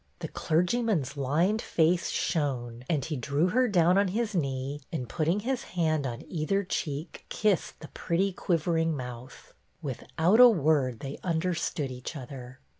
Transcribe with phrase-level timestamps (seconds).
[0.17, 5.41] The clergyman's lined face shone and he drew her down on his knee and, putting
[5.41, 9.53] his hand on either cheek, kissed the pretty quiv ering mouth.
[9.79, 12.57] Without a word they understood each other.